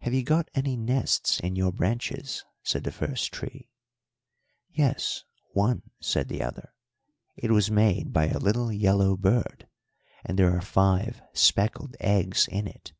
"'Have 0.00 0.12
you 0.12 0.24
got 0.24 0.48
any 0.56 0.76
nests 0.76 1.38
in 1.38 1.54
your 1.54 1.70
branches?' 1.70 2.44
said 2.64 2.82
the 2.82 2.90
first 2.90 3.30
tree. 3.32 3.70
"'Yes, 4.68 5.22
one,' 5.52 5.88
said 6.00 6.26
the 6.26 6.42
other. 6.42 6.74
'It 7.36 7.52
was 7.52 7.70
made 7.70 8.12
by 8.12 8.26
a 8.26 8.38
little 8.38 8.72
yellow 8.72 9.16
bird, 9.16 9.68
and 10.24 10.36
there 10.36 10.50
are 10.52 10.60
five 10.62 11.22
speckled 11.32 11.94
eggs 12.00 12.48
in 12.48 12.66
it.' 12.66 12.92